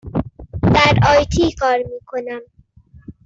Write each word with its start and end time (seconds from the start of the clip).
در 0.73 0.95
آی 1.09 1.25
تی 1.25 1.51
کار 1.59 1.77
می 1.77 1.99
کنم. 2.05 2.41